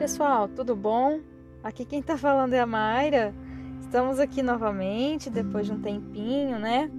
[0.00, 1.20] pessoal, tudo bom?
[1.62, 3.34] Aqui quem tá falando é a Mayra.
[3.82, 6.90] Estamos aqui novamente depois de um tempinho, né?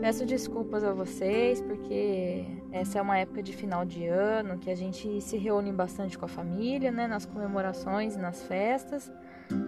[0.00, 4.74] Peço desculpas a vocês porque essa é uma época de final de ano que a
[4.76, 7.08] gente se reúne bastante com a família, né?
[7.08, 9.10] Nas comemorações e nas festas.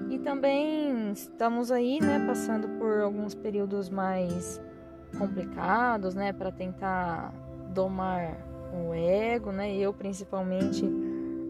[0.09, 2.25] E também estamos aí, né?
[2.25, 4.61] Passando por alguns períodos mais
[5.19, 6.33] complicados, né?
[6.33, 7.35] Para tentar
[7.75, 8.39] domar
[8.73, 9.75] o ego, né?
[9.75, 10.85] Eu principalmente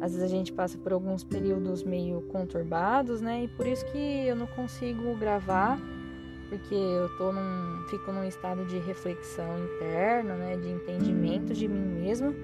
[0.00, 3.45] às vezes a gente passa por alguns períodos meio conturbados, né?
[3.45, 5.78] E por isso que eu não consigo gravar,
[6.48, 10.56] porque eu tô num, fico num estado de reflexão interna, né?
[10.56, 12.34] De entendimento de mim mesma.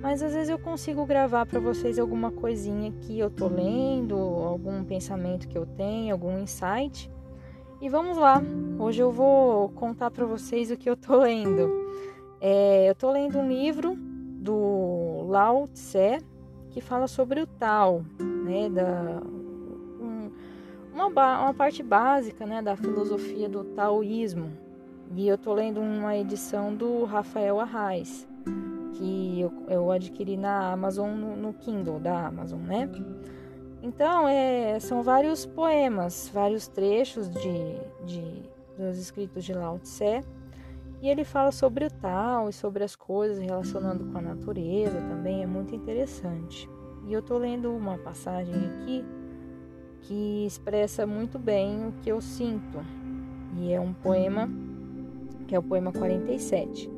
[0.00, 4.84] Mas às vezes eu consigo gravar para vocês alguma coisinha que eu tô lendo, algum
[4.84, 7.10] pensamento que eu tenho, algum insight.
[7.80, 8.42] E vamos lá.
[8.78, 11.70] Hoje eu vou contar para vocês o que eu tô lendo.
[12.40, 16.18] É, eu tô lendo um livro do Lao Tse,
[16.78, 19.20] que fala sobre o tal, né, da
[20.00, 20.30] um,
[20.94, 24.52] uma, uma parte básica, né, da filosofia do taoísmo.
[25.16, 28.28] E eu tô lendo uma edição do Rafael Arraes,
[28.92, 32.88] que eu, eu adquiri na Amazon, no, no, Kindle da Amazon, né?
[33.82, 38.42] Então, é, são vários poemas, vários trechos de, de,
[38.76, 40.22] dos escritos de Lao Tse,
[41.00, 45.42] e ele fala sobre o tal e sobre as coisas relacionando com a natureza também,
[45.42, 46.68] é muito interessante.
[47.06, 49.04] E eu tô lendo uma passagem aqui
[50.02, 52.78] que expressa muito bem o que eu sinto.
[53.56, 54.48] E é um poema
[55.46, 56.90] que é o poema 47.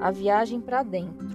[0.00, 1.26] A viagem para dentro.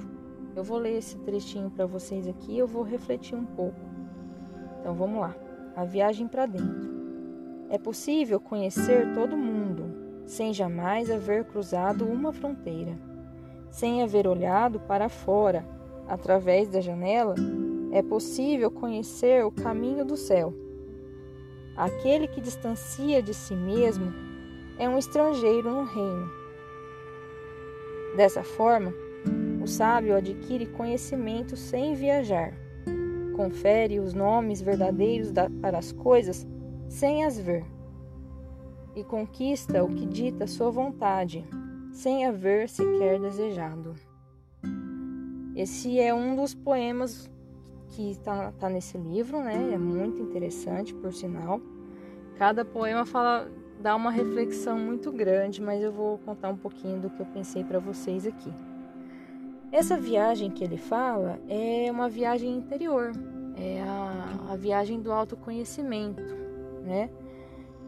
[0.56, 3.80] Eu vou ler esse trechinho para vocês aqui, eu vou refletir um pouco.
[4.80, 5.36] Então vamos lá.
[5.76, 7.00] A viagem para dentro.
[7.70, 9.49] É possível conhecer todo mundo
[10.30, 12.96] sem jamais haver cruzado uma fronteira,
[13.72, 15.66] sem haver olhado para fora,
[16.08, 17.34] através da janela,
[17.92, 20.54] é possível conhecer o caminho do céu.
[21.76, 24.14] Aquele que distancia de si mesmo
[24.78, 26.30] é um estrangeiro no reino.
[28.16, 28.94] Dessa forma,
[29.64, 32.54] o sábio adquire conhecimento sem viajar,
[33.36, 36.48] confere os nomes verdadeiros para as coisas
[36.88, 37.66] sem as ver
[38.96, 41.46] e conquista o que dita sua vontade,
[41.92, 43.96] sem haver sequer desejado.
[45.56, 47.30] Esse é um dos poemas
[47.90, 49.72] que está tá nesse livro, né?
[49.74, 51.60] É muito interessante, por sinal.
[52.38, 53.52] Cada poema fala,
[53.82, 57.64] dá uma reflexão muito grande, mas eu vou contar um pouquinho do que eu pensei
[57.64, 58.54] para vocês aqui.
[59.72, 63.12] Essa viagem que ele fala é uma viagem interior,
[63.56, 66.24] é a, a viagem do autoconhecimento,
[66.84, 67.10] né?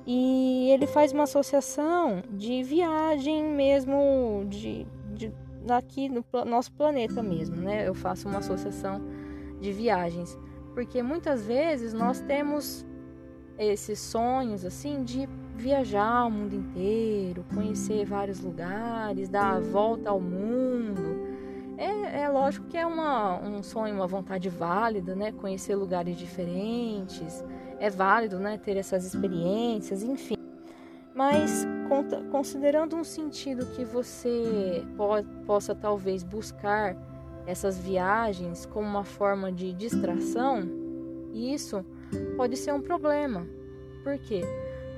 [0.06, 5.32] E ele faz uma associação de viagem mesmo de, de
[5.70, 7.88] aqui no nosso planeta mesmo, né?
[7.88, 9.02] Eu faço uma associação
[9.60, 10.38] de viagens,
[10.74, 12.86] porque muitas vezes nós temos
[13.58, 20.20] esses sonhos assim de viajar o mundo inteiro, conhecer vários lugares, dar a volta ao
[20.20, 21.31] mundo.
[21.82, 25.32] É, é lógico que é uma, um sonho, uma vontade válida, né?
[25.32, 27.44] Conhecer lugares diferentes,
[27.80, 28.60] é válido, né?
[28.60, 30.36] Ter essas experiências, enfim.
[31.16, 31.66] Mas
[32.32, 36.96] considerando um sentido que você po possa talvez buscar
[37.48, 40.70] essas viagens como uma forma de distração,
[41.34, 41.84] isso
[42.38, 43.48] pode ser um problema.
[44.04, 44.42] Por quê?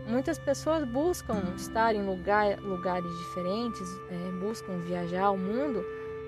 [0.05, 5.81] Muitas pessoas buscam estar em lugar, lugares diferentes, é, buscam viajar ao mundo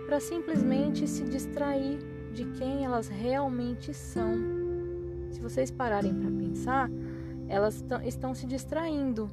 [0.06, 2.00] para simplesmente se distrair
[2.34, 4.34] de quem elas realmente são.
[5.32, 6.90] Se vocês pararem para pensar,
[7.48, 9.30] elas estão se distraindo,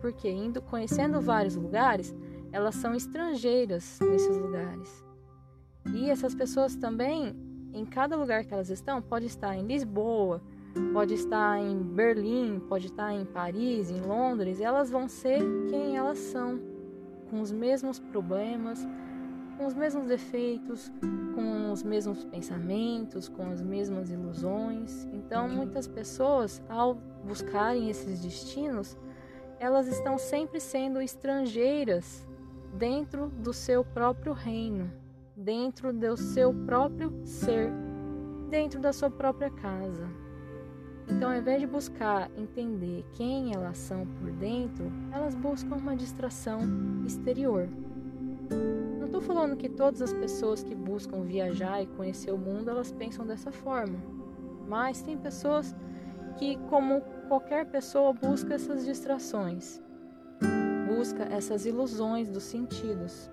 [0.00, 2.14] porque indo conhecendo vários lugares,
[2.52, 5.04] elas são estrangeiras nesses lugares.
[5.94, 7.34] E essas pessoas também,
[7.72, 10.42] em cada lugar que elas estão, pode estar em Lisboa,
[10.92, 16.18] pode estar em Berlim, pode estar em Paris, em Londres, elas vão ser quem elas
[16.18, 16.60] são,
[17.30, 18.86] com os mesmos problemas,
[19.58, 20.90] com os mesmos defeitos,
[21.34, 25.04] com os mesmos pensamentos, com as mesmas ilusões.
[25.12, 26.94] Então, muitas pessoas, ao
[27.24, 28.96] buscarem esses destinos,
[29.58, 32.26] elas estão sempre sendo estrangeiras
[32.72, 34.90] dentro do seu próprio reino
[35.38, 37.70] dentro do seu próprio ser,
[38.50, 40.08] dentro da sua própria casa.
[41.08, 46.60] Então, ao invés de buscar entender quem elas são por dentro, elas buscam uma distração
[47.06, 47.68] exterior.
[49.28, 53.52] Falando que todas as pessoas que buscam viajar e conhecer o mundo elas pensam dessa
[53.52, 53.98] forma,
[54.66, 55.76] mas tem pessoas
[56.38, 59.82] que, como qualquer pessoa, busca essas distrações,
[60.88, 63.30] busca essas ilusões dos sentidos.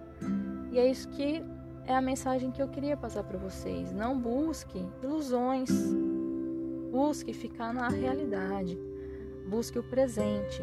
[0.70, 1.42] E é isso que
[1.86, 3.94] é a mensagem que eu queria passar para vocês.
[3.94, 5.70] Não busque ilusões.
[6.92, 8.78] busque ficar na realidade,
[9.48, 10.62] busque o presente.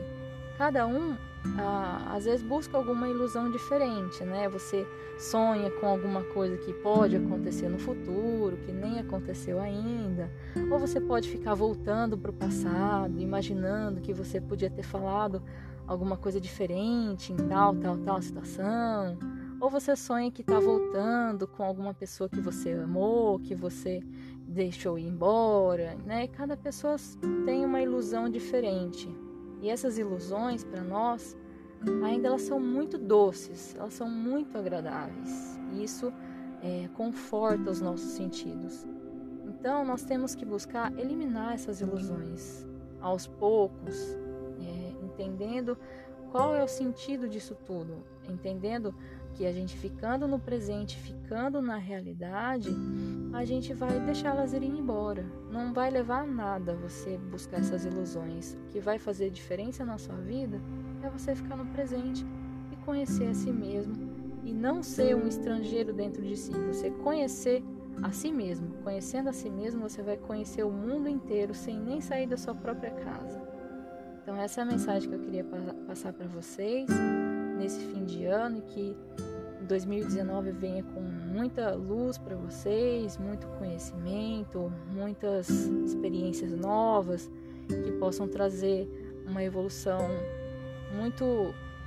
[0.58, 1.16] Cada um
[1.58, 4.48] ah, às vezes busca alguma ilusão diferente, né?
[4.48, 4.86] Você
[5.18, 10.30] sonha com alguma coisa que pode acontecer no futuro, que nem aconteceu ainda,
[10.70, 15.42] ou você pode ficar voltando para o passado, imaginando que você podia ter falado
[15.86, 19.18] alguma coisa diferente em tal, tal, tal situação,
[19.60, 24.00] ou você sonha que está voltando com alguma pessoa que você amou, que você
[24.46, 26.28] deixou ir embora, né?
[26.28, 26.96] Cada pessoa
[27.44, 29.08] tem uma ilusão diferente.
[29.62, 31.36] E essas ilusões para nós
[32.04, 35.58] ainda elas são muito doces, elas são muito agradáveis.
[35.72, 36.12] E isso
[36.62, 38.86] é, conforta os nossos sentidos.
[39.44, 42.66] Então nós temos que buscar eliminar essas ilusões
[43.00, 44.16] aos poucos,
[44.60, 45.78] é, entendendo
[46.30, 48.94] qual é o sentido disso tudo, entendendo
[49.34, 52.70] que a gente ficando no presente, ficando na realidade,
[53.32, 55.24] a gente vai deixá-las irem embora.
[55.50, 58.54] Não vai levar a nada você buscar essas ilusões.
[58.54, 60.60] O que vai fazer diferença na sua vida
[61.02, 62.26] é você ficar no presente
[62.70, 63.94] e conhecer a si mesmo
[64.44, 66.52] e não ser um estrangeiro dentro de si.
[66.52, 67.62] Você conhecer
[68.02, 68.68] a si mesmo.
[68.82, 72.54] Conhecendo a si mesmo, você vai conhecer o mundo inteiro sem nem sair da sua
[72.54, 73.40] própria casa.
[74.22, 75.44] Então essa é a mensagem que eu queria
[75.86, 76.88] passar para vocês
[77.58, 78.96] nesse fim de ano e que
[79.66, 81.00] 2019 venha com
[81.32, 87.30] muita luz para vocês, muito conhecimento, muitas experiências novas
[87.68, 88.86] que possam trazer
[89.26, 89.98] uma evolução
[90.94, 91.24] muito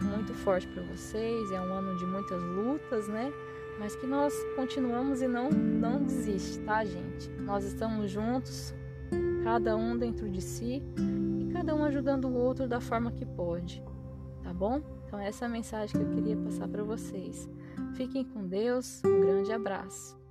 [0.01, 1.51] muito forte para vocês.
[1.51, 3.31] É um ano de muitas lutas, né?
[3.79, 7.29] Mas que nós continuamos e não não desiste, tá, gente?
[7.39, 8.73] Nós estamos juntos,
[9.43, 10.81] cada um dentro de si
[11.39, 13.83] e cada um ajudando o outro da forma que pode,
[14.43, 14.81] tá bom?
[15.05, 17.47] Então essa é a mensagem que eu queria passar para vocês.
[17.95, 20.24] Fiquem com Deus, um grande abraço.